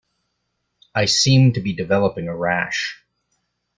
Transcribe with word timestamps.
I 0.95 1.05
seem 1.05 1.53
to 1.53 1.61
be 1.61 1.73
developing 1.73 2.27
a 2.27 2.35
rash. 2.35 3.03